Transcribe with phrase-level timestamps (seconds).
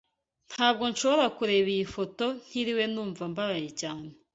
[0.53, 4.07] Ntabwo nshobora kureba iyi foto ntiriwe numva mbabaye cyane.